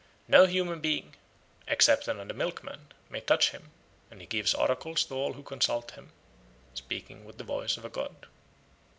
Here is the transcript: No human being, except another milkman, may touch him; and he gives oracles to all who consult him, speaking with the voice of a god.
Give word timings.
No 0.27 0.47
human 0.47 0.79
being, 0.81 1.13
except 1.67 2.07
another 2.07 2.33
milkman, 2.33 2.87
may 3.07 3.21
touch 3.21 3.51
him; 3.51 3.69
and 4.09 4.19
he 4.19 4.25
gives 4.25 4.55
oracles 4.55 5.03
to 5.03 5.13
all 5.13 5.33
who 5.33 5.43
consult 5.43 5.91
him, 5.91 6.11
speaking 6.73 7.23
with 7.23 7.37
the 7.37 7.43
voice 7.43 7.77
of 7.77 7.85
a 7.85 7.89
god. 7.89 8.25